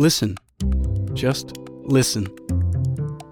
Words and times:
Listen. 0.00 0.38
Just 1.12 1.58
listen. 1.82 2.26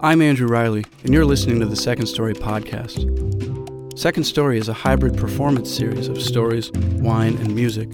I'm 0.01 0.21
Andrew 0.21 0.47
Riley, 0.47 0.85
and 1.03 1.11
you're 1.11 1.25
listening 1.25 1.59
to 1.61 1.65
the 1.65 1.75
Second 1.75 2.05
Story 2.05 2.35
podcast. 2.35 3.97
Second 3.97 4.25
Story 4.25 4.59
is 4.59 4.69
a 4.69 4.73
hybrid 4.73 5.17
performance 5.17 5.75
series 5.75 6.07
of 6.09 6.21
stories, 6.21 6.69
wine, 6.99 7.37
and 7.37 7.55
music, 7.55 7.89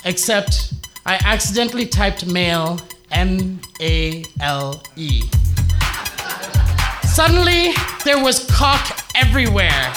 Except 0.07 0.73
I 1.05 1.19
accidentally 1.25 1.85
typed 1.85 2.25
male 2.25 2.79
M 3.11 3.59
A 3.81 4.23
L 4.39 4.81
E. 4.95 5.23
Suddenly, 7.03 7.73
there 8.05 8.23
was 8.23 8.49
cock 8.49 9.01
everywhere. 9.15 9.91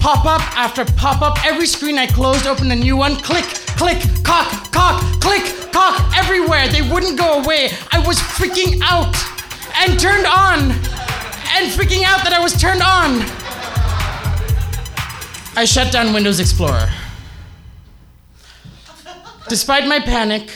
Pop 0.00 0.24
up 0.24 0.40
after 0.56 0.86
pop 0.96 1.20
up, 1.20 1.44
every 1.44 1.66
screen 1.66 1.98
I 1.98 2.06
closed 2.06 2.46
opened 2.46 2.72
a 2.72 2.76
new 2.76 2.96
one. 2.96 3.16
Click, 3.16 3.44
click, 3.76 4.02
cock, 4.22 4.72
cock, 4.72 5.02
click, 5.20 5.44
cock 5.70 6.16
everywhere. 6.16 6.68
They 6.68 6.80
wouldn't 6.90 7.18
go 7.18 7.42
away. 7.42 7.68
I 7.92 8.02
was 8.06 8.18
freaking 8.18 8.80
out 8.82 9.14
and 9.76 10.00
turned 10.00 10.24
on 10.24 10.70
and 11.52 11.70
freaking 11.70 12.04
out 12.04 12.24
that 12.24 12.32
I 12.32 12.42
was 12.42 12.58
turned 12.58 12.80
on. 12.80 13.20
I 15.54 15.66
shut 15.66 15.92
down 15.92 16.14
Windows 16.14 16.40
Explorer. 16.40 16.88
Despite 19.48 19.86
my 19.86 20.00
panic, 20.00 20.50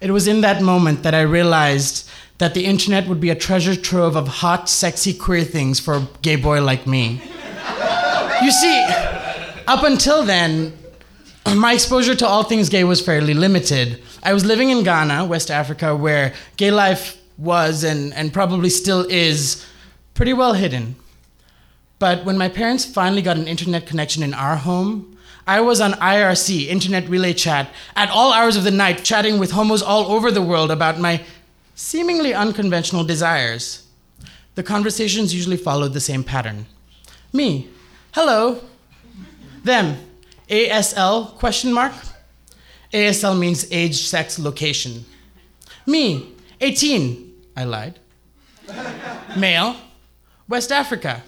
it 0.00 0.10
was 0.10 0.28
in 0.28 0.42
that 0.42 0.62
moment 0.62 1.02
that 1.02 1.14
I 1.14 1.22
realized 1.22 2.08
that 2.38 2.54
the 2.54 2.64
internet 2.64 3.06
would 3.08 3.20
be 3.20 3.30
a 3.30 3.34
treasure 3.34 3.74
trove 3.74 4.16
of 4.16 4.28
hot, 4.28 4.68
sexy, 4.68 5.14
queer 5.14 5.44
things 5.44 5.80
for 5.80 5.94
a 5.94 6.08
gay 6.22 6.36
boy 6.36 6.62
like 6.62 6.86
me. 6.86 7.22
You 8.42 8.50
see, 8.50 8.84
up 9.66 9.84
until 9.84 10.22
then, 10.22 10.76
my 11.54 11.72
exposure 11.74 12.14
to 12.14 12.26
all 12.26 12.42
things 12.42 12.68
gay 12.68 12.84
was 12.84 13.00
fairly 13.00 13.34
limited. 13.34 14.02
I 14.22 14.32
was 14.32 14.44
living 14.44 14.70
in 14.70 14.84
Ghana, 14.84 15.24
West 15.24 15.50
Africa, 15.50 15.96
where 15.96 16.34
gay 16.56 16.70
life 16.70 17.18
was 17.38 17.84
and, 17.84 18.12
and 18.14 18.32
probably 18.32 18.70
still 18.70 19.06
is 19.08 19.64
pretty 20.14 20.32
well 20.34 20.52
hidden. 20.52 20.96
But 21.98 22.24
when 22.24 22.36
my 22.38 22.48
parents 22.48 22.84
finally 22.84 23.22
got 23.22 23.36
an 23.36 23.46
internet 23.46 23.86
connection 23.86 24.22
in 24.22 24.34
our 24.34 24.56
home, 24.56 25.18
I 25.50 25.60
was 25.60 25.80
on 25.80 25.94
IRC, 25.94 26.68
Internet 26.68 27.08
Relay 27.08 27.32
Chat, 27.32 27.70
at 27.96 28.08
all 28.08 28.32
hours 28.32 28.54
of 28.54 28.62
the 28.62 28.70
night, 28.70 29.02
chatting 29.02 29.40
with 29.40 29.50
homos 29.50 29.82
all 29.82 30.12
over 30.12 30.30
the 30.30 30.40
world 30.40 30.70
about 30.70 31.00
my 31.00 31.24
seemingly 31.74 32.32
unconventional 32.32 33.02
desires. 33.02 33.84
The 34.54 34.62
conversations 34.62 35.34
usually 35.34 35.56
followed 35.56 35.92
the 35.92 36.00
same 36.00 36.22
pattern. 36.22 36.66
Me, 37.32 37.68
hello. 38.12 38.60
Them, 39.64 39.96
ASL, 40.48 41.34
question 41.34 41.72
mark. 41.72 41.94
ASL 42.94 43.36
means 43.36 43.66
age, 43.72 44.06
sex, 44.06 44.38
location. 44.38 45.04
Me, 45.84 46.32
18. 46.60 47.34
I 47.56 47.64
lied. 47.64 47.98
Male, 49.36 49.74
West 50.46 50.70
Africa. 50.70 51.24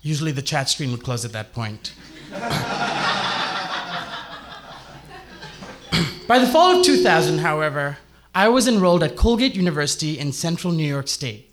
Usually 0.00 0.30
the 0.30 0.42
chat 0.42 0.68
screen 0.68 0.92
would 0.92 1.02
close 1.02 1.24
at 1.24 1.32
that 1.32 1.52
point. 1.52 1.92
By 6.28 6.38
the 6.38 6.46
fall 6.46 6.78
of 6.78 6.86
2000, 6.86 7.38
however, 7.38 7.98
I 8.32 8.48
was 8.48 8.68
enrolled 8.68 9.02
at 9.02 9.16
Colgate 9.16 9.56
University 9.56 10.16
in 10.16 10.32
central 10.32 10.72
New 10.72 10.86
York 10.86 11.08
State. 11.08 11.50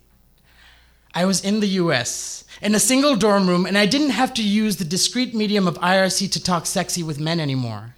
I 1.15 1.25
was 1.25 1.43
in 1.43 1.61
the 1.61 1.67
US, 1.81 2.43
in 2.61 2.75
a 2.75 2.79
single 2.79 3.15
dorm 3.15 3.47
room, 3.47 3.65
and 3.65 3.75
I 3.75 3.87
didn't 3.87 4.11
have 4.11 4.35
to 4.35 4.43
use 4.43 4.77
the 4.77 4.85
discreet 4.85 5.33
medium 5.33 5.67
of 5.67 5.79
IRC 5.79 6.31
to 6.33 6.43
talk 6.43 6.67
sexy 6.67 7.01
with 7.01 7.19
men 7.19 7.39
anymore. 7.39 7.95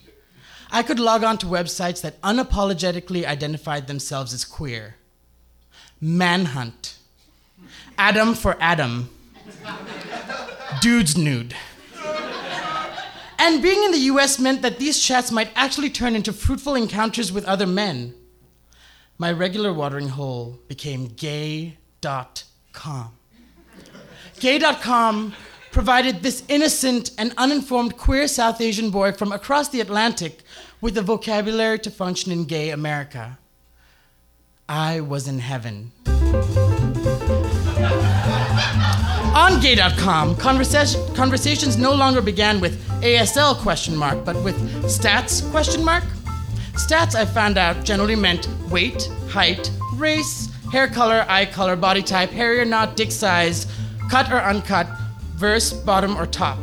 I 0.72 0.84
could 0.84 1.00
log 1.00 1.26
on 1.26 1.38
to 1.40 1.48
websites 1.48 2.00
that 2.02 2.22
unapologetically 2.22 3.26
identified 3.26 3.88
themselves 3.88 4.34
as 4.34 4.46
queer. 4.46 4.96
Manhunt. 6.00 6.98
Adam 7.98 8.34
for 8.34 8.56
Adam. 8.62 9.10
Dude's 10.80 11.18
nude. 11.18 11.56
And 13.40 13.62
being 13.62 13.84
in 13.86 13.92
the 13.92 14.12
US 14.14 14.38
meant 14.38 14.62
that 14.62 14.80
these 14.80 15.00
chats 15.00 15.32
might 15.32 15.52
actually 15.56 15.90
turn 15.90 16.14
into 16.16 16.34
fruitful 16.34 16.76
encounters 16.76 17.32
with 17.32 17.46
other 17.46 17.66
men. 17.66 18.14
My 19.18 19.32
regular 19.32 19.74
watering 19.74 20.10
hole 20.10 20.60
became 20.68 21.08
gay.com. 21.08 21.80
Gay.com 24.40 25.34
provided 25.72 26.22
this 26.22 26.44
innocent 26.48 27.12
and 27.18 27.34
uninformed 27.38 27.98
queer 27.98 28.28
South 28.28 28.60
Asian 28.60 28.90
boy 28.92 29.12
from 29.14 29.32
across 29.32 29.70
the 29.70 29.82
Atlantic 29.82 30.42
with 30.82 30.96
the 30.96 31.02
vocabulary 31.02 31.80
to 31.80 31.92
function 31.92 32.32
in 32.32 32.46
gay 32.46 32.70
America. 32.70 33.40
I 34.68 35.00
was 35.00 35.28
in 35.28 35.40
heaven. 35.40 35.92
On 39.40 39.62
gay.com, 39.62 40.36
conversa- 40.36 41.16
conversations 41.16 41.78
no 41.78 41.94
longer 41.94 42.22
began 42.22 42.60
with 42.60 42.78
ASL 43.02 43.56
question 43.56 43.96
mark, 43.96 44.26
but 44.26 44.36
with 44.44 44.58
stats 44.84 45.50
question 45.50 45.82
mark. 45.82 46.04
Stats 46.74 47.16
I 47.16 47.24
found 47.24 47.58
out 47.58 47.86
generally 47.86 48.18
meant 48.18 48.50
weight, 48.70 49.10
height, 49.30 49.72
race, 49.96 50.50
hair 50.74 50.90
color, 50.90 51.26
eye 51.30 51.46
color, 51.46 51.78
body 51.78 52.04
type, 52.04 52.32
hairy 52.32 52.60
or 52.60 52.66
not, 52.66 52.98
dick 52.98 53.14
size, 53.14 53.66
cut 54.10 54.30
or 54.30 54.42
uncut, 54.42 54.88
verse, 55.36 55.72
bottom 55.72 56.18
or 56.18 56.26
top. 56.26 56.58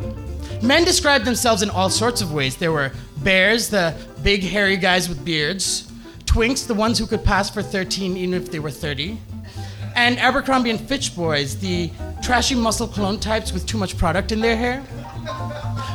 Men 0.63 0.85
described 0.85 1.25
themselves 1.25 1.63
in 1.63 1.71
all 1.71 1.89
sorts 1.89 2.21
of 2.21 2.35
ways. 2.35 2.59
There 2.59 2.73
were 2.73 2.93
bears, 3.23 3.71
the 3.71 3.95
big 4.23 4.43
hairy 4.43 4.77
guys 4.77 5.09
with 5.09 5.25
beards, 5.25 5.91
twinks, 6.27 6.67
the 6.67 6.75
ones 6.75 6.99
who 6.99 7.07
could 7.07 7.25
pass 7.25 7.49
for 7.49 7.63
13 7.63 8.19
even 8.19 8.35
if 8.35 8.51
they 8.51 8.59
were 8.59 8.71
30, 8.71 9.19
and 9.97 10.19
Abercrombie 10.19 10.69
and 10.69 10.79
Fitch 10.79 11.17
boys, 11.17 11.59
the 11.59 11.91
trashy 12.27 12.57
muscle 12.57 12.89
clone 12.89 13.21
types 13.21 13.53
with 13.53 13.65
too 13.67 13.79
much 13.79 13.97
product 13.97 14.33
in 14.33 14.41
their 14.41 14.57
hair. 14.57 14.81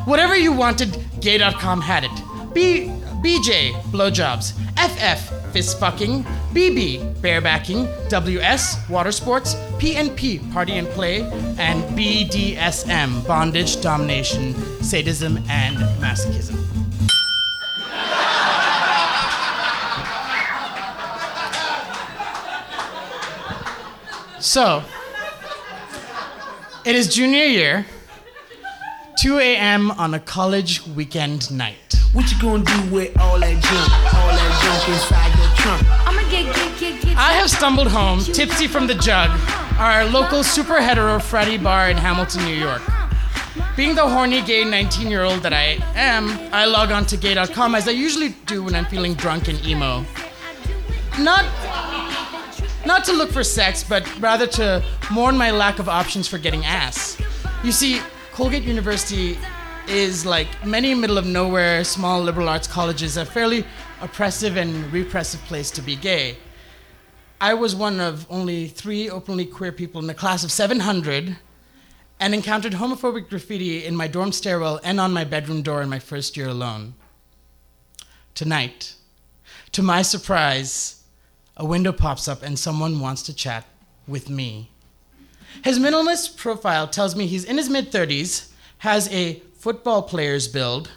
Whatever 0.05 0.37
you 0.37 0.53
wanted, 0.53 0.97
gay.com 1.19 1.81
had 1.81 2.05
it. 2.05 2.53
B 2.53 2.87
BJ, 3.21 3.73
blowjobs. 3.91 4.53
FF, 4.77 5.51
fist 5.51 5.77
fucking. 5.77 6.23
BB, 6.53 7.15
barebacking. 7.15 8.09
WS, 8.09 8.89
water 8.89 9.11
sports. 9.11 9.55
PNP, 9.77 10.51
party 10.53 10.77
and 10.77 10.87
play. 10.87 11.21
And 11.59 11.83
BDSM, 11.97 13.27
bondage, 13.27 13.81
domination, 13.81 14.55
sadism, 14.81 15.37
and 15.49 15.77
masochism. 15.99 16.57
So, 24.39 24.83
it 26.85 26.95
is 26.95 27.13
junior 27.13 27.45
year, 27.45 27.85
2 29.19 29.39
a.m. 29.39 29.91
on 29.91 30.13
a 30.13 30.19
college 30.19 30.85
weekend 30.87 31.51
night. 31.51 31.95
What 32.13 32.31
you 32.31 32.41
gonna 32.41 32.63
do 32.63 32.93
with 32.93 33.17
all 33.19 33.39
that 33.39 33.53
junk? 33.53 34.13
All 34.13 34.31
that 34.31 34.51
junk 34.63 34.89
inside 34.89 35.37
your 35.37 35.55
trunk? 35.57 36.07
I'ma 36.07 36.21
get, 36.29 36.55
get, 36.55 36.79
get, 36.79 37.01
get. 37.01 37.17
I 37.17 37.33
have 37.33 37.49
stumbled 37.49 37.87
home, 37.87 38.19
tipsy 38.19 38.67
from 38.67 38.87
the 38.87 38.95
jug, 38.95 39.29
our 39.77 40.05
local 40.05 40.43
super 40.43 40.81
hetero 40.81 41.19
Freddy 41.19 41.57
bar 41.57 41.89
in 41.89 41.97
Hamilton, 41.97 42.45
New 42.45 42.55
York. 42.55 42.81
Being 43.75 43.95
the 43.95 44.07
horny 44.07 44.41
gay 44.41 44.63
19 44.63 45.09
year 45.09 45.23
old 45.23 45.41
that 45.43 45.53
I 45.53 45.77
am, 45.95 46.29
I 46.53 46.65
log 46.65 46.91
on 46.91 47.05
to 47.07 47.17
gay.com 47.17 47.75
as 47.75 47.87
I 47.87 47.91
usually 47.91 48.29
do 48.45 48.63
when 48.63 48.75
I'm 48.75 48.85
feeling 48.85 49.13
drunk 49.13 49.47
and 49.47 49.63
emo. 49.65 50.05
Not 51.19 51.45
Not 52.85 53.05
to 53.05 53.13
look 53.13 53.31
for 53.31 53.43
sex, 53.43 53.83
but 53.83 54.03
rather 54.19 54.47
to 54.47 54.83
mourn 55.11 55.37
my 55.37 55.51
lack 55.51 55.79
of 55.79 55.87
options 55.87 56.27
for 56.27 56.37
getting 56.37 56.65
ass. 56.65 57.21
You 57.63 57.71
see, 57.71 58.01
Colgate 58.31 58.63
University 58.63 59.37
is 59.87 60.25
like 60.25 60.47
many 60.65 60.93
middle 60.95 61.17
of 61.17 61.25
nowhere 61.25 61.83
small 61.83 62.21
liberal 62.21 62.49
arts 62.49 62.67
colleges, 62.67 63.17
a 63.17 63.25
fairly 63.25 63.65
oppressive 64.01 64.57
and 64.57 64.91
repressive 64.91 65.41
place 65.41 65.69
to 65.71 65.81
be 65.81 65.95
gay. 65.95 66.37
I 67.39 67.53
was 67.53 67.75
one 67.75 67.99
of 67.99 68.25
only 68.29 68.67
three 68.67 69.09
openly 69.09 69.45
queer 69.45 69.71
people 69.71 70.03
in 70.03 70.09
a 70.09 70.13
class 70.13 70.43
of 70.43 70.51
700 70.51 71.37
and 72.19 72.33
encountered 72.33 72.73
homophobic 72.73 73.29
graffiti 73.29 73.83
in 73.85 73.95
my 73.95 74.07
dorm 74.07 74.31
stairwell 74.31 74.79
and 74.83 74.99
on 74.99 75.11
my 75.11 75.23
bedroom 75.23 75.61
door 75.61 75.81
in 75.81 75.89
my 75.89 75.99
first 75.99 76.37
year 76.37 76.47
alone. 76.47 76.93
Tonight, 78.33 78.95
to 79.71 79.81
my 79.81 80.03
surprise, 80.03 81.00
a 81.61 81.65
window 81.65 81.91
pops 81.91 82.27
up 82.27 82.41
and 82.41 82.57
someone 82.57 82.99
wants 82.99 83.21
to 83.21 83.33
chat 83.33 83.65
with 84.07 84.31
me. 84.31 84.71
His 85.63 85.77
minimalist 85.77 86.35
profile 86.35 86.87
tells 86.87 87.15
me 87.15 87.27
he's 87.27 87.43
in 87.43 87.57
his 87.57 87.69
mid 87.69 87.91
30s, 87.91 88.49
has 88.79 89.07
a 89.13 89.39
football 89.59 90.01
player's 90.01 90.47
build, 90.47 90.89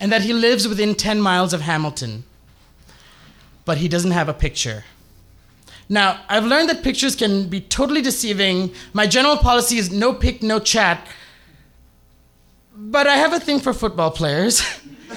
and 0.00 0.10
that 0.10 0.22
he 0.22 0.32
lives 0.32 0.66
within 0.66 0.96
10 0.96 1.20
miles 1.20 1.52
of 1.52 1.60
Hamilton. 1.60 2.24
But 3.64 3.78
he 3.78 3.86
doesn't 3.86 4.10
have 4.10 4.28
a 4.28 4.34
picture. 4.34 4.84
Now, 5.88 6.20
I've 6.28 6.44
learned 6.44 6.70
that 6.70 6.82
pictures 6.82 7.14
can 7.14 7.48
be 7.48 7.60
totally 7.60 8.02
deceiving. 8.02 8.72
My 8.94 9.06
general 9.06 9.36
policy 9.36 9.78
is 9.78 9.92
no 9.92 10.12
pic, 10.12 10.42
no 10.42 10.58
chat. 10.58 11.06
But 12.76 13.06
I 13.06 13.14
have 13.14 13.32
a 13.32 13.38
thing 13.38 13.60
for 13.60 13.72
football 13.72 14.10
players, 14.10 14.60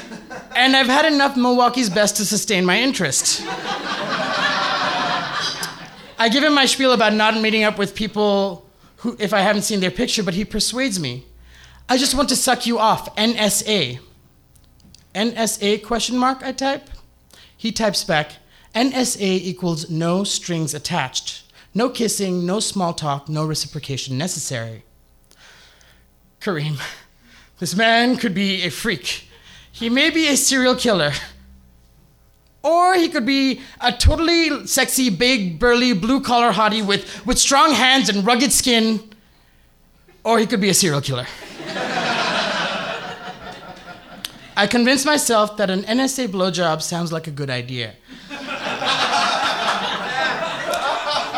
and 0.55 0.75
I've 0.75 0.85
had 0.85 1.05
enough 1.11 1.35
Milwaukee's 1.35 1.89
best 1.89 2.17
to 2.17 2.25
sustain 2.25 2.63
my 2.63 2.79
interest. 2.79 3.41
I 6.17 6.29
give 6.29 6.43
him 6.43 6.53
my 6.53 6.65
spiel 6.65 6.93
about 6.93 7.13
not 7.13 7.39
meeting 7.39 7.63
up 7.63 7.77
with 7.77 7.93
people 7.93 8.65
who, 8.97 9.15
if 9.19 9.33
I 9.33 9.41
haven't 9.41 9.61
seen 9.61 9.79
their 9.79 9.91
picture, 9.91 10.23
but 10.23 10.33
he 10.33 10.43
persuades 10.43 10.99
me. 10.99 11.25
I 11.87 11.97
just 11.97 12.15
want 12.15 12.29
to 12.29 12.35
suck 12.35 12.65
you 12.65 12.79
off, 12.79 13.15
NSA. 13.15 13.99
NSA 15.13 15.83
question 15.83 16.17
mark, 16.17 16.43
I 16.43 16.51
type. 16.51 16.89
He 17.55 17.71
types 17.71 18.03
back, 18.03 18.33
NSA 18.75 19.21
equals 19.21 19.89
no 19.89 20.23
strings 20.23 20.73
attached. 20.73 21.43
No 21.73 21.89
kissing, 21.89 22.45
no 22.45 22.59
small 22.59 22.93
talk, 22.93 23.29
no 23.29 23.45
reciprocation 23.45 24.17
necessary. 24.17 24.83
Kareem, 26.41 26.79
this 27.59 27.75
man 27.75 28.17
could 28.17 28.33
be 28.33 28.63
a 28.63 28.69
freak. 28.69 29.27
He 29.71 29.89
may 29.89 30.09
be 30.09 30.27
a 30.27 30.35
serial 30.35 30.75
killer. 30.75 31.11
Or 32.67 32.95
he 32.95 33.07
could 33.07 33.25
be 33.25 33.61
a 33.79 33.93
totally 33.93 34.67
sexy, 34.67 35.09
big, 35.09 35.57
burly, 35.57 35.93
blue 35.93 36.19
collar 36.19 36.51
hottie 36.51 36.85
with, 36.85 37.25
with 37.25 37.39
strong 37.39 37.71
hands 37.71 38.09
and 38.09 38.25
rugged 38.25 38.51
skin. 38.51 38.99
Or 40.25 40.37
he 40.37 40.45
could 40.45 40.59
be 40.59 40.67
a 40.67 40.73
serial 40.73 40.99
killer. 40.99 41.25
I 44.57 44.67
convinced 44.67 45.05
myself 45.05 45.55
that 45.57 45.69
an 45.69 45.83
NSA 45.83 46.27
blowjob 46.27 46.81
sounds 46.81 47.13
like 47.13 47.27
a 47.27 47.31
good 47.31 47.49
idea. 47.49 47.93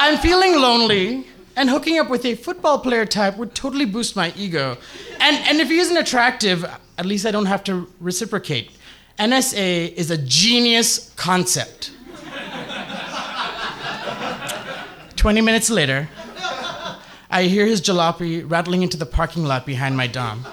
I'm 0.02 0.18
feeling 0.18 0.56
lonely, 0.56 1.28
and 1.56 1.70
hooking 1.70 2.00
up 2.00 2.10
with 2.10 2.26
a 2.26 2.34
football 2.34 2.80
player 2.80 3.06
type 3.06 3.38
would 3.38 3.54
totally 3.54 3.86
boost 3.86 4.16
my 4.16 4.34
ego. 4.36 4.78
And, 5.20 5.38
and 5.46 5.60
if 5.60 5.68
he 5.68 5.78
isn't 5.78 5.98
attractive, 5.98 6.66
at 6.98 7.06
least 7.06 7.28
I 7.28 7.32
don't 7.32 7.46
have 7.46 7.64
to 7.66 7.88
reciprocate. 8.00 8.72
NSA 9.20 9.94
is 9.96 10.12
a 10.12 10.18
genius 10.18 11.12
concept. 11.18 11.92
20 15.18 15.42
minutes 15.42 15.70
later, 15.70 16.08
I 17.30 17.44
hear 17.44 17.66
his 17.66 17.82
jalopy 17.82 18.50
rattling 18.50 18.82
into 18.82 18.96
the 18.96 19.06
parking 19.06 19.44
lot 19.44 19.66
behind 19.66 19.98
my 19.98 20.08
dom. 20.08 20.46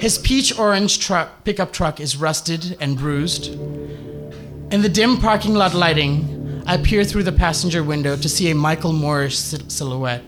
His 0.00 0.18
peach 0.18 0.58
orange 0.58 0.98
truck, 0.98 1.44
pickup 1.44 1.72
truck 1.72 2.00
is 2.00 2.16
rusted 2.16 2.76
and 2.80 2.98
bruised. 2.98 3.54
In 4.72 4.82
the 4.82 4.88
dim 4.88 5.18
parking 5.18 5.54
lot 5.54 5.72
lighting, 5.72 6.64
I 6.66 6.78
peer 6.78 7.04
through 7.04 7.22
the 7.22 7.32
passenger 7.32 7.84
window 7.84 8.16
to 8.16 8.28
see 8.28 8.50
a 8.50 8.56
Michael 8.56 8.92
Moore 8.92 9.30
silhouette. 9.30 10.24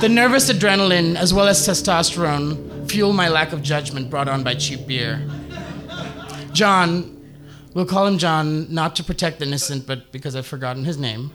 the 0.00 0.08
nervous 0.08 0.50
adrenaline, 0.50 1.14
as 1.14 1.32
well 1.32 1.46
as 1.46 1.64
testosterone, 1.64 2.71
fuel 2.92 3.14
my 3.14 3.26
lack 3.26 3.54
of 3.54 3.62
judgment 3.62 4.10
brought 4.10 4.28
on 4.28 4.44
by 4.44 4.54
cheap 4.54 4.86
beer. 4.86 5.26
John, 6.52 7.24
we'll 7.72 7.86
call 7.86 8.06
him 8.06 8.18
John 8.18 8.66
not 8.72 8.94
to 8.96 9.02
protect 9.02 9.38
the 9.38 9.46
innocent, 9.46 9.86
but 9.86 10.12
because 10.12 10.36
I've 10.36 10.46
forgotten 10.46 10.84
his 10.84 10.98
name. 10.98 11.30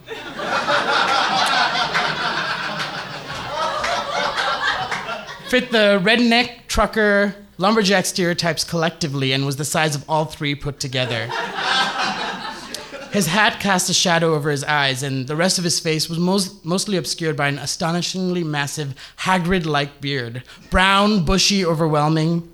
Fit 5.49 5.71
the 5.71 5.99
redneck, 6.03 6.67
trucker, 6.67 7.33
lumberjack 7.57 8.05
stereotypes 8.05 8.63
collectively 8.63 9.31
and 9.31 9.43
was 9.43 9.55
the 9.55 9.65
size 9.65 9.95
of 9.95 10.07
all 10.07 10.25
three 10.25 10.53
put 10.53 10.79
together. 10.79 11.27
His 13.17 13.25
hat 13.25 13.59
cast 13.59 13.89
a 13.89 13.95
shadow 13.95 14.35
over 14.35 14.51
his 14.51 14.63
eyes, 14.63 15.01
and 15.01 15.25
the 15.25 15.35
rest 15.35 15.57
of 15.57 15.63
his 15.63 15.79
face 15.79 16.07
was 16.07 16.19
most, 16.19 16.63
mostly 16.63 16.97
obscured 16.97 17.35
by 17.35 17.47
an 17.47 17.57
astonishingly 17.57 18.43
massive 18.43 18.93
Hagrid 19.21 19.65
like 19.65 19.99
beard. 19.99 20.43
Brown, 20.69 21.25
bushy, 21.25 21.65
overwhelming. 21.65 22.47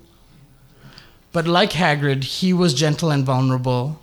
But 1.32 1.46
like 1.46 1.72
Hagrid, 1.72 2.24
he 2.24 2.54
was 2.54 2.72
gentle 2.72 3.10
and 3.10 3.26
vulnerable. 3.26 4.00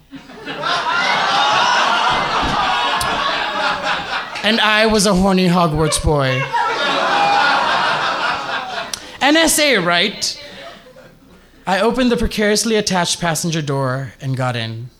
and 4.43 4.61
I 4.61 4.85
was 4.85 5.07
a 5.07 5.15
horny 5.15 5.47
Hogwarts 5.47 6.03
boy. 6.03 6.41
NSA, 9.19 9.83
right? 9.83 10.39
I 11.65 11.81
opened 11.81 12.11
the 12.11 12.17
precariously 12.17 12.75
attached 12.75 13.19
passenger 13.19 13.63
door 13.63 14.13
and 14.21 14.37
got 14.37 14.55
in. 14.55 14.91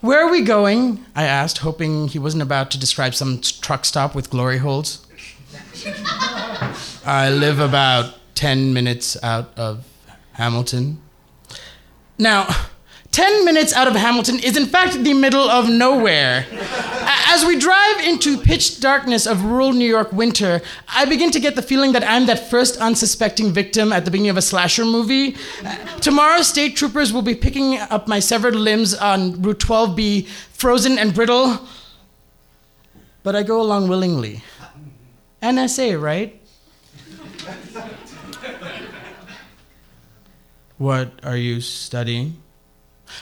Where 0.00 0.26
are 0.26 0.30
we 0.30 0.42
going? 0.42 1.04
I 1.14 1.24
asked, 1.24 1.58
hoping 1.58 2.08
he 2.08 2.18
wasn't 2.18 2.42
about 2.42 2.70
to 2.72 2.78
describe 2.78 3.14
some 3.14 3.40
truck 3.40 3.84
stop 3.84 4.14
with 4.14 4.30
glory 4.30 4.58
holes. 4.58 5.06
I 7.04 7.30
live 7.30 7.60
about 7.60 8.14
10 8.34 8.72
minutes 8.72 9.16
out 9.22 9.52
of 9.56 9.84
Hamilton. 10.32 11.00
Now, 12.18 12.46
10 13.12 13.44
minutes 13.44 13.74
out 13.74 13.86
of 13.86 13.94
Hamilton 13.94 14.38
is 14.38 14.56
in 14.56 14.64
fact 14.64 15.04
the 15.04 15.12
middle 15.12 15.48
of 15.48 15.68
nowhere. 15.68 16.46
As 17.28 17.44
we 17.44 17.58
drive 17.58 18.00
into 18.00 18.38
pitch 18.38 18.80
darkness 18.80 19.26
of 19.26 19.44
rural 19.44 19.72
New 19.74 19.86
York 19.86 20.12
winter, 20.12 20.62
I 20.88 21.04
begin 21.04 21.30
to 21.32 21.38
get 21.40 21.54
the 21.54 21.62
feeling 21.62 21.92
that 21.92 22.02
I'm 22.04 22.24
that 22.26 22.48
first 22.48 22.78
unsuspecting 22.78 23.52
victim 23.52 23.92
at 23.92 24.06
the 24.06 24.10
beginning 24.10 24.30
of 24.30 24.38
a 24.38 24.42
slasher 24.42 24.86
movie. 24.86 25.36
Uh, 25.62 25.76
tomorrow, 26.00 26.40
state 26.40 26.74
troopers 26.74 27.12
will 27.12 27.22
be 27.22 27.34
picking 27.34 27.76
up 27.78 28.08
my 28.08 28.18
severed 28.18 28.56
limbs 28.56 28.94
on 28.94 29.42
Route 29.42 29.58
12B, 29.58 30.26
frozen 30.26 30.98
and 30.98 31.14
brittle. 31.14 31.68
But 33.22 33.36
I 33.36 33.42
go 33.42 33.60
along 33.60 33.88
willingly. 33.88 34.42
NSA, 35.42 36.00
right? 36.00 36.40
What 40.78 41.12
are 41.22 41.36
you 41.36 41.60
studying? 41.60 42.42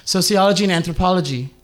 Sociology 0.05 0.65
and 0.65 0.73
anthropology. 0.73 1.55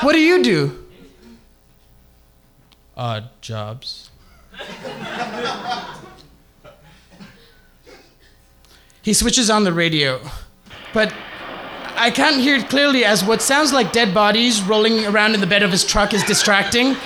what 0.00 0.12
do 0.12 0.20
you 0.20 0.42
do? 0.42 0.84
Odd 2.96 3.28
jobs. 3.40 4.10
he 9.02 9.12
switches 9.12 9.50
on 9.50 9.64
the 9.64 9.72
radio, 9.72 10.20
but 10.92 11.12
I 11.96 12.10
can't 12.10 12.40
hear 12.40 12.56
it 12.56 12.68
clearly 12.68 13.04
as 13.04 13.24
what 13.24 13.40
sounds 13.40 13.72
like 13.72 13.92
dead 13.92 14.12
bodies 14.12 14.62
rolling 14.62 15.06
around 15.06 15.34
in 15.34 15.40
the 15.40 15.46
bed 15.46 15.62
of 15.62 15.70
his 15.70 15.84
truck 15.84 16.12
is 16.12 16.24
distracting. 16.24 16.96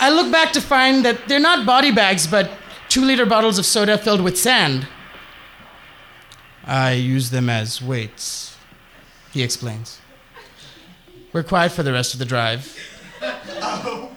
I 0.00 0.10
look 0.10 0.30
back 0.30 0.52
to 0.52 0.60
find 0.60 1.04
that 1.04 1.26
they're 1.26 1.40
not 1.40 1.66
body 1.66 1.90
bags, 1.90 2.26
but 2.26 2.50
two 2.88 3.04
liter 3.04 3.26
bottles 3.26 3.58
of 3.58 3.66
soda 3.66 3.98
filled 3.98 4.20
with 4.20 4.38
sand. 4.38 4.86
I 6.64 6.92
use 6.92 7.30
them 7.30 7.48
as 7.48 7.80
weights, 7.80 8.56
he 9.32 9.42
explains. 9.42 10.00
We're 11.32 11.42
quiet 11.42 11.72
for 11.72 11.82
the 11.82 11.92
rest 11.92 12.12
of 12.12 12.18
the 12.18 12.24
drive. 12.24 12.76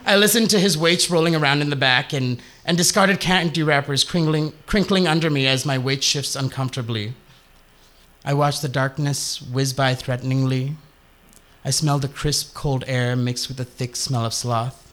I 0.06 0.16
listen 0.18 0.48
to 0.48 0.60
his 0.60 0.78
weights 0.78 1.10
rolling 1.10 1.36
around 1.36 1.62
in 1.62 1.70
the 1.70 1.76
back 1.76 2.12
and, 2.14 2.42
and 2.66 2.78
discarded 2.78 3.20
candy 3.20 3.64
wrappers 3.64 4.04
crinkling, 4.04 4.54
crinkling 4.66 5.08
under 5.08 5.30
me 5.30 5.48
as 5.48 5.66
my 5.66 5.78
weight 5.78 6.04
shifts 6.04 6.36
uncomfortably. 6.36 7.14
I 8.26 8.34
watch 8.34 8.62
the 8.62 8.70
darkness 8.70 9.42
whiz 9.42 9.74
by 9.74 9.96
threateningly. 9.96 10.76
I 11.64 11.70
smell 11.70 12.00
the 12.00 12.08
crisp, 12.08 12.54
cold 12.54 12.84
air 12.88 13.16
mixed 13.16 13.48
with 13.48 13.58
the 13.58 13.66
thick 13.66 13.96
smell 13.96 14.26
of 14.26 14.34
sloth. 14.34 14.92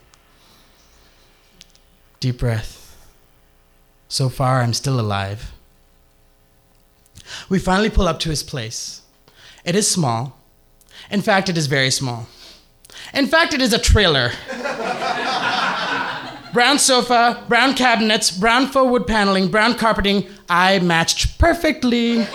Deep 2.19 2.37
breath. 2.39 2.78
So 4.09 4.27
far, 4.27 4.61
I'm 4.61 4.73
still 4.73 4.99
alive. 4.99 5.53
We 7.47 7.59
finally 7.59 7.91
pull 7.91 8.07
up 8.07 8.19
to 8.21 8.29
his 8.29 8.41
place. 8.41 9.01
It 9.63 9.75
is 9.75 9.89
small. 9.89 10.35
In 11.11 11.21
fact, 11.21 11.47
it 11.47 11.57
is 11.57 11.67
very 11.67 11.91
small. 11.91 12.27
In 13.13 13.27
fact, 13.27 13.53
it 13.53 13.61
is 13.61 13.71
a 13.71 13.77
trailer. 13.77 14.31
brown 16.53 16.79
sofa, 16.79 17.43
brown 17.47 17.75
cabinets, 17.75 18.31
brown 18.31 18.65
faux 18.65 18.89
wood 18.89 19.05
paneling, 19.05 19.49
brown 19.49 19.75
carpeting. 19.75 20.27
I 20.49 20.79
matched 20.79 21.37
perfectly. 21.37 22.25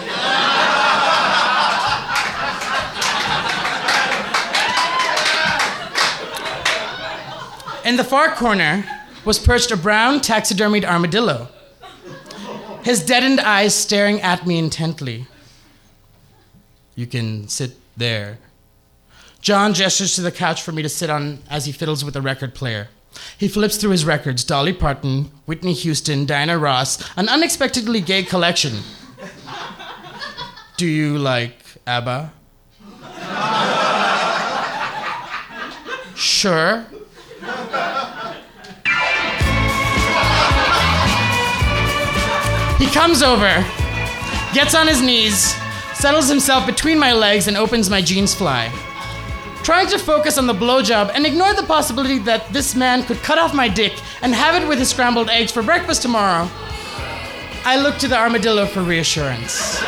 In 7.85 7.97
the 7.97 8.05
far 8.05 8.35
corner 8.35 8.85
was 9.25 9.39
perched 9.39 9.71
a 9.71 9.77
brown 9.77 10.21
taxidermied 10.21 10.85
armadillo, 10.85 11.49
his 12.85 13.05
deadened 13.05 13.41
eyes 13.41 13.75
staring 13.75 14.21
at 14.21 14.47
me 14.47 14.59
intently. 14.59 15.27
You 16.95 17.07
can 17.07 17.49
sit 17.49 17.73
there. 17.97 18.39
John 19.41 19.75
gestures 19.75 20.15
to 20.17 20.23
the 20.23 20.31
couch 20.31 20.63
for 20.63 20.73
me 20.73 20.83
to 20.83 20.89
sit 20.89 21.11
on 21.11 21.41
as 21.51 21.67
he 21.67 21.73
fiddles 21.73 22.05
with 22.05 22.15
a 22.15 22.23
record 22.23 22.55
player. 22.55 22.89
He 23.39 23.49
flips 23.49 23.77
through 23.77 23.91
his 23.91 24.05
records 24.05 24.45
Dolly 24.45 24.73
Parton, 24.73 25.31
Whitney 25.47 25.73
Houston, 25.73 26.27
Diana 26.27 26.59
Ross, 26.59 27.03
an 27.17 27.29
unexpectedly 27.29 28.01
gay 28.01 28.23
collection. 28.23 28.79
Do 30.77 30.87
you 30.87 31.19
like 31.19 31.59
ABBA? 31.87 32.33
sure. 36.17 36.87
He 42.79 42.87
comes 42.87 43.23
over, 43.23 43.65
gets 44.53 44.75
on 44.75 44.89
his 44.89 45.01
knees, 45.01 45.55
settles 45.95 46.29
himself 46.29 46.67
between 46.67 46.99
my 46.99 47.13
legs, 47.13 47.47
and 47.47 47.57
opens 47.57 47.89
my 47.89 48.03
jeans 48.03 48.35
fly. 48.35 48.73
Trying 49.63 49.87
to 49.89 49.99
focus 49.99 50.39
on 50.39 50.47
the 50.47 50.53
blowjob 50.53 51.13
and 51.15 51.25
ignore 51.25 51.55
the 51.55 51.63
possibility 51.63 52.19
that 52.21 52.53
this 52.53 52.75
man 52.75 53.05
could 53.05 53.19
cut 53.19 53.39
off 53.39 53.55
my 53.55 53.69
dick 53.69 53.93
and 54.23 54.35
have 54.35 54.61
it 54.61 54.69
with 54.69 54.79
his 54.79 54.91
scrambled 54.91 55.31
eggs 55.31 55.53
for 55.53 55.63
breakfast 55.63 56.03
tomorrow, 56.03 56.51
I 57.65 57.81
look 57.81 57.97
to 57.99 58.09
the 58.09 58.19
armadillo 58.19 58.67
for 58.67 58.83
reassurance. 58.83 59.79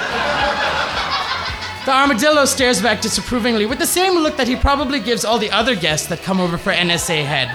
The 1.84 1.92
armadillo 1.92 2.46
stares 2.46 2.80
back 2.80 3.00
disapprovingly 3.02 3.66
with 3.66 3.78
the 3.78 3.86
same 3.86 4.14
look 4.14 4.36
that 4.38 4.48
he 4.48 4.56
probably 4.56 4.98
gives 4.98 5.24
all 5.24 5.38
the 5.38 5.50
other 5.50 5.76
guests 5.76 6.06
that 6.08 6.22
come 6.22 6.40
over 6.40 6.56
for 6.56 6.72
NSA 6.72 7.24
head. 7.24 7.50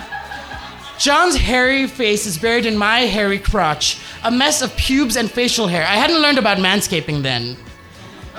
John's 0.99 1.35
hairy 1.35 1.87
face 1.87 2.27
is 2.27 2.37
buried 2.37 2.67
in 2.67 2.77
my 2.77 2.99
hairy 2.99 3.39
crotch, 3.39 3.99
a 4.23 4.31
mess 4.31 4.61
of 4.61 4.75
pubes 4.75 5.15
and 5.15 5.29
facial 5.29 5.67
hair. 5.67 5.83
I 5.83 5.95
hadn't 5.95 6.21
learned 6.21 6.37
about 6.37 6.57
manscaping 6.57 7.23
then. 7.23 7.57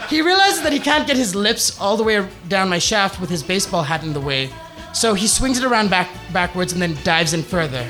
He 0.08 0.22
realizes 0.22 0.62
that 0.62 0.72
he 0.72 0.78
can't 0.78 1.06
get 1.06 1.16
his 1.16 1.34
lips 1.34 1.78
all 1.80 1.96
the 1.96 2.02
way 2.02 2.26
down 2.48 2.68
my 2.68 2.78
shaft 2.78 3.20
with 3.20 3.30
his 3.30 3.42
baseball 3.42 3.82
hat 3.82 4.02
in 4.02 4.12
the 4.12 4.20
way, 4.20 4.50
so 4.92 5.14
he 5.14 5.26
swings 5.26 5.58
it 5.58 5.64
around 5.64 5.90
back, 5.90 6.08
backwards 6.32 6.72
and 6.72 6.82
then 6.82 6.96
dives 7.04 7.34
in 7.34 7.42
further. 7.42 7.86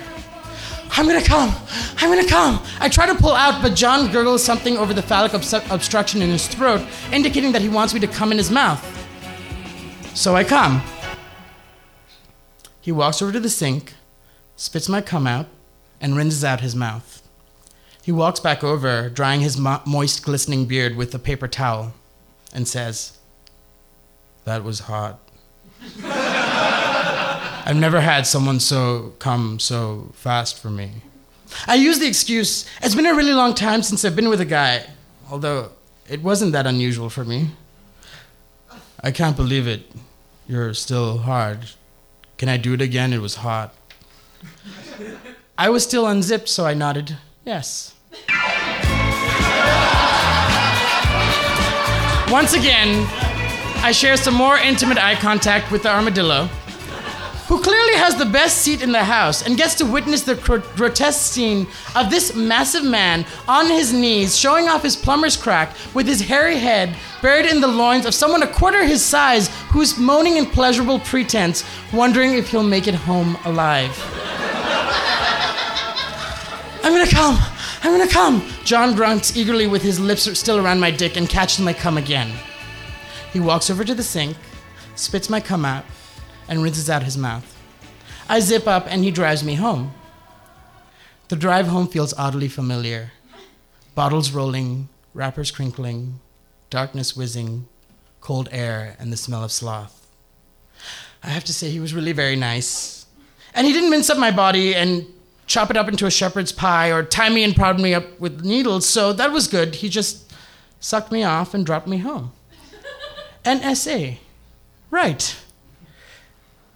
I'm 0.95 1.07
gonna 1.07 1.25
come! 1.25 1.55
I'm 1.99 2.11
gonna 2.11 2.29
come! 2.29 2.63
I 2.79 2.89
try 2.89 3.07
to 3.07 3.15
pull 3.15 3.33
out, 3.33 3.63
but 3.63 3.75
John 3.75 4.13
gurgles 4.13 4.45
something 4.45 4.77
over 4.77 4.93
the 4.93 5.03
phallic 5.03 5.33
obst- 5.33 5.71
obstruction 5.71 6.21
in 6.21 6.29
his 6.29 6.47
throat, 6.47 6.87
indicating 7.11 7.53
that 7.53 7.63
he 7.63 7.69
wants 7.69 7.95
me 7.95 8.01
to 8.01 8.07
come 8.07 8.31
in 8.31 8.39
his 8.39 8.51
mouth. 8.51 8.83
So 10.15 10.37
I 10.37 10.45
come. 10.45 10.83
He 12.81 12.93
walks 12.93 13.23
over 13.23 13.33
to 13.33 13.41
the 13.41 13.49
sink, 13.49 13.95
spits 14.57 14.89
my 14.89 15.01
cum 15.01 15.27
out, 15.27 15.47
and 15.99 16.15
rinses 16.15 16.45
out 16.45 16.61
his 16.61 16.77
mouth. 16.77 17.22
He 18.05 18.13
walks 18.13 18.41
back 18.41 18.65
over, 18.65 19.09
drying 19.09 19.41
his 19.41 19.57
mo- 19.57 19.83
moist, 19.87 20.25
glistening 20.25 20.67
beard 20.67 20.97
with 20.97 21.15
a 21.15 21.19
paper 21.19 21.47
towel, 21.47 21.93
and 22.53 22.67
says, 22.67 23.19
That 24.45 24.65
was 24.65 24.81
hot. 24.81 25.21
I've 27.65 27.77
never 27.77 28.01
had 28.01 28.27
someone 28.27 28.59
so 28.59 29.15
come 29.21 29.61
so 29.61 30.11
fast 30.15 30.59
for 30.59 30.69
me. 30.69 30.91
I 31.67 31.77
use 31.77 31.99
the 32.01 32.07
excuse, 32.09 32.67
it's 32.83 32.95
been 32.95 33.07
a 33.07 33.15
really 33.15 33.35
long 33.35 33.55
time 33.55 33.83
since 33.83 34.05
I've 34.05 34.17
been 34.17 34.29
with 34.29 34.41
a 34.41 34.47
guy, 34.47 34.87
although 35.31 35.71
it 36.09 36.23
wasn't 36.23 36.53
that 36.53 36.67
unusual 36.67 37.09
for 37.09 37.25
me. 37.25 37.51
I 39.01 39.11
can't 39.11 39.37
believe 39.37 39.67
it. 39.69 39.83
You're 40.49 40.75
still 40.75 41.19
hard. 41.19 41.61
Can 42.37 42.49
I 42.49 42.57
do 42.57 42.75
it 42.75 42.81
again? 42.81 43.13
It 43.13 43.21
was 43.21 43.37
hot. 43.37 43.75
I 45.57 45.71
was 45.71 45.85
still 45.85 46.07
unzipped, 46.07 46.49
so 46.49 46.67
I 46.67 46.75
nodded, 46.75 47.17
yes. 47.45 47.95
Once 52.31 52.55
again, 52.55 53.07
I 53.85 53.93
share 53.93 54.17
some 54.17 54.35
more 54.35 54.57
intimate 54.57 54.97
eye 54.97 55.17
contact 55.17 55.71
with 55.71 55.83
the 55.83 55.91
armadillo, 55.91 56.47
who 57.47 57.61
clearly 57.61 57.95
has 57.97 58.17
the 58.17 58.25
best 58.25 58.59
seat 58.59 58.81
in 58.83 58.91
the 58.93 59.05
house 59.05 59.47
and 59.47 59.59
gets 59.59 59.75
to 59.75 59.85
witness 59.85 60.23
the 60.23 60.37
gro- 60.37 60.63
grotesque 60.77 61.31
scene 61.33 61.67
of 61.95 62.09
this 62.09 62.35
massive 62.35 62.85
man 62.85 63.27
on 63.47 63.67
his 63.67 63.93
knees 63.93 64.39
showing 64.39 64.69
off 64.69 64.83
his 64.83 64.97
plumber's 64.97 65.37
crack 65.37 65.77
with 65.93 66.07
his 66.07 66.23
hairy 66.23 66.57
head 66.57 66.97
buried 67.21 67.45
in 67.45 67.61
the 67.61 67.69
loins 67.69 68.07
of 68.07 68.15
someone 68.15 68.43
a 68.43 68.47
quarter 68.47 68.83
his 68.85 69.05
size 69.05 69.49
who's 69.71 69.99
moaning 69.99 70.39
in 70.39 70.47
pleasurable 70.47 71.01
pretense, 71.01 71.65
wondering 71.93 72.33
if 72.33 72.49
he'll 72.49 72.63
make 72.63 72.89
it 72.89 72.95
home 72.95 73.37
alive. 73.45 73.91
I'm 76.83 76.93
gonna 76.93 77.11
come. 77.11 77.39
I'm 77.83 77.97
gonna 77.97 78.11
come. 78.11 78.49
John 78.65 78.95
grunts 78.95 79.37
eagerly 79.37 79.67
with 79.67 79.83
his 79.83 80.01
lips 80.01 80.29
still 80.39 80.59
around 80.59 80.81
my 80.81 80.91
dick 80.91 81.17
and 81.17 81.29
catches 81.29 81.61
my 81.61 81.73
cum 81.73 81.97
again. 81.97 82.33
He 83.33 83.41
walks 83.41 83.71
over 83.71 83.85
to 83.85 83.95
the 83.95 84.03
sink, 84.03 84.37
spits 84.97 85.31
my 85.31 85.41
cum 85.41 85.65
out, 85.65 85.85
and 86.49 86.63
rinses 86.63 86.91
out 86.91 87.03
his 87.03 87.17
mouth. 87.17 87.49
I 88.29 88.41
zip 88.41 88.67
up 88.67 88.87
and 88.89 89.05
he 89.05 89.11
drives 89.11 89.45
me 89.45 89.55
home. 89.55 89.95
The 91.29 91.37
drive 91.37 91.69
home 91.69 91.87
feels 91.87 92.13
oddly 92.15 92.49
familiar. 92.49 93.13
Bottles 93.95 94.33
rolling, 94.33 94.89
wrappers 95.15 95.51
crinkling, 95.51 96.21
darkness 96.69 97.17
whizzing, 97.17 97.69
cold 98.21 98.49
air, 98.51 98.97
and 98.99 99.13
the 99.13 99.17
smell 99.17 99.45
of 99.45 99.53
sloth. 99.53 100.07
I 101.23 101.29
have 101.29 101.45
to 101.45 101.55
say, 101.55 101.71
he 101.71 101.81
was 101.81 101.95
really 101.95 102.13
very 102.13 102.37
nice. 102.37 103.07
And 103.55 103.67
he 103.67 103.73
didn't 103.73 103.91
mince 103.91 104.11
up 104.11 104.19
my 104.19 104.31
body 104.31 104.75
and 104.75 105.07
chop 105.47 105.71
it 105.71 105.77
up 105.77 105.89
into 105.89 106.07
a 106.07 106.11
shepherd's 106.11 106.53
pie 106.53 106.91
or 106.91 107.03
tie 107.03 107.29
me 107.29 107.45
and 107.45 107.55
prod 107.55 107.81
me 107.81 107.95
up 107.95 108.19
with 108.21 108.45
needles, 108.45 108.89
so 108.89 109.13
that 109.13 109.33
was 109.33 109.49
good. 109.49 109.77
He 109.77 109.89
just 109.89 110.33
sucked 110.81 111.13
me 111.13 111.23
off 111.23 111.55
and 111.55 111.65
dropped 111.65 111.87
me 111.87 111.99
home. 111.99 112.33
NSA. 113.45 114.19
Right. 114.91 115.37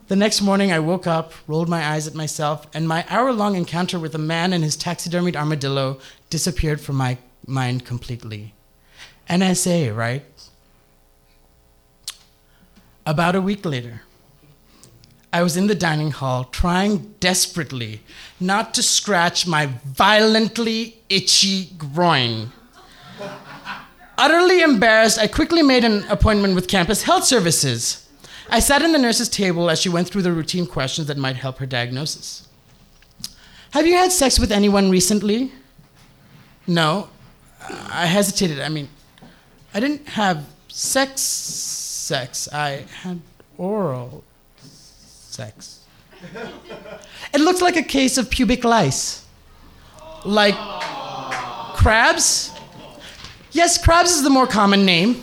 The 0.09 0.17
next 0.17 0.41
morning, 0.41 0.71
I 0.73 0.79
woke 0.79 1.07
up, 1.07 1.33
rolled 1.49 1.69
my 1.69 1.85
eyes 1.85 2.07
at 2.07 2.15
myself, 2.15 2.69
and 2.73 2.87
my 2.87 3.05
hour 3.09 3.33
long 3.33 3.57
encounter 3.57 3.99
with 3.99 4.15
a 4.15 4.19
man 4.19 4.53
and 4.53 4.63
his 4.63 4.77
taxidermied 4.77 5.35
armadillo 5.35 5.99
disappeared 6.31 6.81
from 6.81 6.95
my 6.97 7.19
mind 7.45 7.85
completely. 7.85 8.55
NSA, 9.29 9.95
right? 9.97 10.25
About 13.05 13.35
a 13.35 13.41
week 13.41 13.65
later, 13.65 14.03
I 15.37 15.43
was 15.43 15.55
in 15.55 15.67
the 15.67 15.75
dining 15.75 16.13
hall 16.13 16.45
trying 16.45 17.15
desperately 17.21 18.01
not 18.41 18.73
to 18.73 18.83
scratch 18.83 19.47
my 19.47 19.67
violently 19.85 20.97
itchy 21.11 21.73
groin. 21.77 22.53
Utterly 24.17 24.63
embarrassed, 24.63 25.19
I 25.19 25.27
quickly 25.27 25.63
made 25.63 25.85
an 25.85 26.05
appointment 26.05 26.55
with 26.55 26.69
campus 26.69 27.03
health 27.03 27.25
services. 27.25 28.09
I 28.49 28.61
sat 28.61 28.81
in 28.81 28.93
the 28.93 28.99
nurse's 28.99 29.29
table 29.29 29.69
as 29.69 29.79
she 29.79 29.91
went 29.91 30.09
through 30.09 30.23
the 30.23 30.33
routine 30.33 30.65
questions 30.65 31.07
that 31.09 31.19
might 31.19 31.37
help 31.37 31.59
her 31.59 31.67
diagnosis. 31.67 32.49
Have 33.73 33.87
you 33.87 33.93
had 33.93 34.13
sex 34.13 34.39
with 34.39 34.51
anyone 34.51 34.89
recently? 34.89 35.53
No. 36.67 37.11
I 37.91 38.07
hesitated. 38.07 38.61
I 38.61 38.71
mean, 38.71 38.89
I 39.75 39.81
didn't 39.81 40.09
have 40.09 40.47
sex 40.69 41.21
sex. 41.21 42.49
I 42.51 42.87
had 43.03 43.21
oral 43.59 44.25
sex. 45.37 45.85
It 47.35 47.41
looked 47.41 47.61
like 47.61 47.77
a 47.77 47.83
case 47.83 48.17
of 48.17 48.31
pubic 48.31 48.65
lice. 48.65 49.25
Like 50.25 50.57
crabs? 51.75 52.53
Yes, 53.53 53.79
crabs 53.83 54.11
is 54.11 54.23
the 54.23 54.31
more 54.31 54.47
common 54.47 54.85
name. 54.87 55.23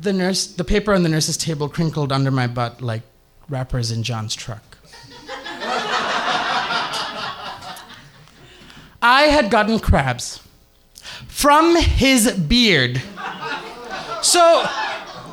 The 0.00 0.12
nurse, 0.12 0.46
the 0.46 0.64
paper 0.64 0.94
on 0.94 1.02
the 1.02 1.08
nurse's 1.08 1.36
table 1.36 1.68
crinkled 1.68 2.12
under 2.12 2.30
my 2.30 2.46
butt 2.46 2.80
like 2.80 3.02
wrappers 3.48 3.90
in 3.90 4.02
John's 4.02 4.34
truck. 4.36 4.62
I 9.00 9.22
had 9.30 9.50
gotten 9.50 9.78
crabs 9.78 10.40
from 11.28 11.76
his 11.76 12.32
beard. 12.32 13.00
So, 14.22 14.66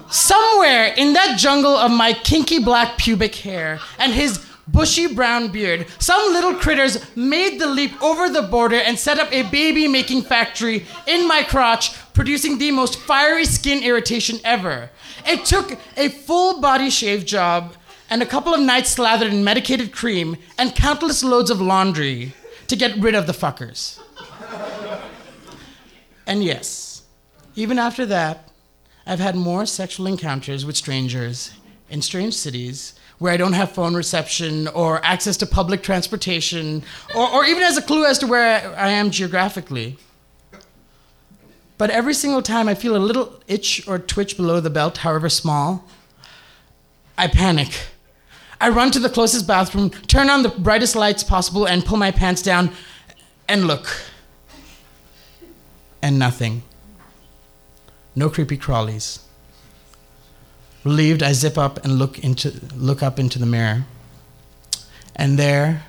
somewhere 0.10 0.94
in 0.98 1.14
that 1.14 1.38
jungle 1.38 1.76
of 1.76 1.92
my 1.92 2.14
kinky 2.14 2.60
black 2.60 2.98
pubic 2.98 3.36
hair 3.36 3.80
and 4.00 4.14
his 4.14 4.46
bushy 4.68 5.14
brown 5.14 5.52
beard, 5.52 5.88
some 6.00 6.34
little 6.34 6.56
critters 6.56 7.16
made 7.16 7.60
the 7.60 7.68
leap 7.68 8.02
over 8.02 8.30
the 8.30 8.42
border 8.42 8.78
and 8.78 8.98
set 8.98 9.20
up 9.20 9.32
a 9.32 9.44
baby 9.50 9.88
making 9.88 10.22
factory 10.24 10.86
in 11.08 11.28
my 11.28 11.44
crotch, 11.44 11.96
producing 12.14 12.58
the 12.58 12.72
most 12.72 13.00
fiery 13.00 13.46
skin 13.46 13.84
irritation 13.84 14.40
ever. 14.44 14.90
It 15.26 15.46
took 15.46 15.78
a 15.98 16.10
full 16.10 16.62
body 16.62 16.90
shave 16.90 17.26
job 17.26 17.76
and 18.10 18.22
a 18.22 18.26
couple 18.26 18.54
of 18.54 18.60
nights 18.60 18.92
slathered 18.92 19.34
in 19.34 19.44
medicated 19.44 19.92
cream 19.92 20.38
and 20.58 20.76
countless 20.76 21.24
loads 21.24 21.50
of 21.50 21.62
laundry 21.62 22.34
to 22.68 22.76
get 22.76 22.98
rid 22.98 23.16
of 23.16 23.28
the 23.28 23.34
fuckers. 23.34 24.00
and 26.28 26.44
yes, 26.44 27.04
even 27.56 27.80
after 27.80 28.06
that, 28.06 28.50
I've 29.06 29.20
had 29.20 29.36
more 29.36 29.66
sexual 29.66 30.08
encounters 30.08 30.66
with 30.66 30.76
strangers 30.76 31.52
in 31.90 32.02
strange 32.02 32.34
cities 32.34 32.94
where 33.20 33.32
I 33.32 33.38
don't 33.38 33.54
have 33.54 33.72
phone 33.72 33.94
reception 33.96 34.68
or 34.70 35.04
access 35.06 35.38
to 35.38 35.46
public 35.46 35.84
transportation 35.84 36.84
or, 37.16 37.30
or 37.30 37.46
even 37.46 37.64
as 37.64 37.78
a 37.78 37.82
clue 37.82 38.06
as 38.06 38.18
to 38.20 38.28
where 38.28 38.76
I 38.76 38.90
am 38.90 39.12
geographically. 39.12 39.98
But 41.78 41.90
every 41.90 42.14
single 42.14 42.42
time 42.42 42.68
I 42.68 42.74
feel 42.76 42.96
a 42.96 42.98
little 42.98 43.40
itch 43.48 43.88
or 43.88 44.00
twitch 44.00 44.38
below 44.38 44.60
the 44.60 44.70
belt, 44.70 44.98
however 44.98 45.30
small, 45.30 45.86
I 47.18 47.28
panic. 47.28 47.88
I 48.60 48.70
run 48.70 48.92
to 48.92 49.00
the 49.00 49.10
closest 49.10 49.46
bathroom, 49.46 49.90
turn 49.90 50.30
on 50.30 50.42
the 50.44 50.50
brightest 50.50 50.96
lights 50.96 51.24
possible, 51.24 51.68
and 51.68 51.86
pull 51.86 51.98
my 51.98 52.12
pants 52.12 52.42
down 52.42 52.72
and 53.48 53.68
look. 53.68 53.88
And 56.02 56.18
nothing. 56.18 56.64
No 58.16 58.30
creepy 58.30 58.58
crawlies. 58.58 59.20
Relieved, 60.84 61.24
I 61.24 61.34
zip 61.34 61.58
up 61.58 61.84
and 61.84 61.98
look, 62.00 62.20
into, 62.20 62.54
look 62.76 63.04
up 63.04 63.20
into 63.20 63.40
the 63.40 63.46
mirror. 63.46 63.86
And 65.16 65.38
there, 65.38 65.84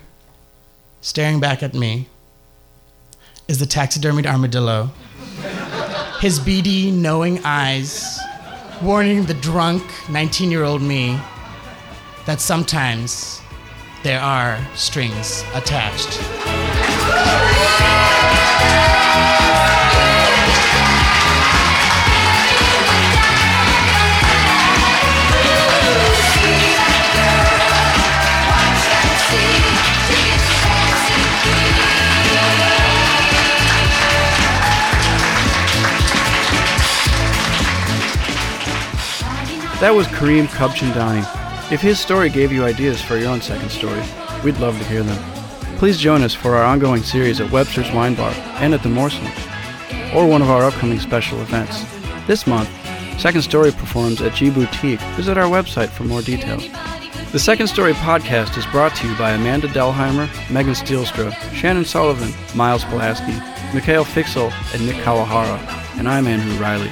staring 1.00 1.38
back 1.38 1.62
at 1.62 1.74
me, 1.74 2.08
is 3.46 3.58
the 3.58 3.66
taxidermied 3.66 4.26
armadillo. 4.26 4.90
His 6.20 6.38
beady, 6.40 6.90
knowing 6.90 7.44
eyes 7.44 8.18
warning 8.82 9.24
the 9.24 9.34
drunk 9.34 9.82
19 10.10 10.50
year 10.50 10.64
old 10.64 10.82
me 10.82 11.18
that 12.26 12.40
sometimes 12.40 13.40
there 14.02 14.20
are 14.20 14.58
strings 14.74 15.44
attached. 15.54 16.20
That 39.80 39.94
was 39.94 40.06
Kareem 40.06 40.46
Khubchandani. 40.46 41.20
If 41.70 41.82
his 41.82 42.00
story 42.00 42.30
gave 42.30 42.50
you 42.50 42.64
ideas 42.64 43.02
for 43.02 43.18
your 43.18 43.28
own 43.28 43.42
second 43.42 43.68
story, 43.68 44.02
we'd 44.42 44.56
love 44.56 44.78
to 44.78 44.84
hear 44.84 45.02
them. 45.02 45.22
Please 45.76 45.98
join 45.98 46.22
us 46.22 46.32
for 46.32 46.56
our 46.56 46.64
ongoing 46.64 47.02
series 47.02 47.42
at 47.42 47.50
Webster's 47.50 47.92
Wine 47.92 48.14
Bar 48.14 48.32
and 48.60 48.72
at 48.72 48.82
the 48.82 48.88
Morrison, 48.88 49.26
or 50.14 50.26
one 50.26 50.40
of 50.40 50.48
our 50.48 50.64
upcoming 50.64 50.98
special 50.98 51.38
events. 51.42 51.84
This 52.26 52.46
month, 52.46 52.70
Second 53.20 53.42
Story 53.42 53.70
performs 53.70 54.22
at 54.22 54.34
G 54.34 54.48
Boutique. 54.48 55.00
Visit 55.14 55.36
our 55.36 55.50
website 55.50 55.90
for 55.90 56.04
more 56.04 56.22
details. 56.22 56.66
The 57.32 57.38
Second 57.38 57.66
Story 57.66 57.92
podcast 57.92 58.56
is 58.56 58.64
brought 58.68 58.94
to 58.96 59.06
you 59.06 59.14
by 59.18 59.32
Amanda 59.32 59.68
Delheimer, 59.68 60.30
Megan 60.50 60.72
Stielstra, 60.72 61.34
Shannon 61.52 61.84
Sullivan, 61.84 62.32
Miles 62.56 62.84
Pulaski, 62.86 63.34
Mikhail 63.74 64.06
Fiksel, 64.06 64.50
and 64.72 64.86
Nick 64.86 64.96
Kawahara, 65.04 65.58
and 65.98 66.08
I'm 66.08 66.26
Andrew 66.26 66.54
Riley. 66.58 66.90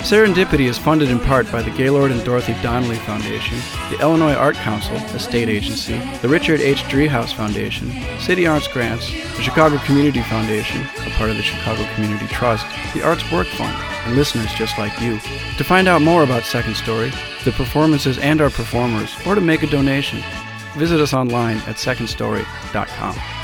Serendipity 0.00 0.68
is 0.68 0.78
funded 0.78 1.10
in 1.10 1.18
part 1.18 1.50
by 1.52 1.60
the 1.60 1.70
Gaylord 1.70 2.10
and 2.10 2.24
Dorothy 2.24 2.54
Donnelly 2.62 2.96
Foundation, 2.96 3.58
the 3.90 4.00
Illinois 4.00 4.32
Art 4.32 4.54
Council, 4.54 4.96
a 4.96 5.18
state 5.18 5.48
agency, 5.48 5.98
the 6.22 6.28
Richard 6.28 6.60
H. 6.60 6.82
Driehaus 6.84 7.34
Foundation, 7.34 7.92
City 8.18 8.46
Arts 8.46 8.68
Grants, 8.68 9.10
the 9.36 9.42
Chicago 9.42 9.76
Community 9.78 10.22
Foundation, 10.22 10.80
a 10.80 11.10
part 11.10 11.30
of 11.30 11.36
the 11.36 11.42
Chicago 11.42 11.84
Community 11.94 12.26
Trust, 12.28 12.66
the 12.94 13.02
Arts 13.02 13.30
Work 13.30 13.48
Fund, 13.48 13.76
and 14.06 14.16
listeners 14.16 14.52
just 14.54 14.78
like 14.78 14.98
you. 15.00 15.18
To 15.58 15.64
find 15.64 15.88
out 15.88 16.00
more 16.00 16.22
about 16.22 16.44
Second 16.44 16.76
Story, 16.76 17.10
the 17.44 17.52
performances 17.52 18.18
and 18.18 18.40
our 18.40 18.50
performers, 18.50 19.14
or 19.26 19.34
to 19.34 19.40
make 19.42 19.62
a 19.62 19.66
donation, 19.66 20.22
visit 20.76 21.00
us 21.00 21.12
online 21.12 21.58
at 21.66 21.76
secondstory.com. 21.76 23.37